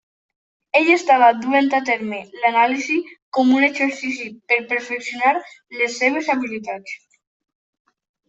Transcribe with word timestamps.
Ell 0.77 0.87
estava 0.93 1.25
duent 1.41 1.67
a 1.79 1.81
terme 1.89 2.21
l'anàlisi 2.45 2.95
com 3.37 3.53
un 3.59 3.67
exercici 3.69 4.25
per 4.53 4.57
perfeccionar 4.71 5.33
les 5.81 5.99
seves 6.03 6.31
habilitats. 6.37 6.97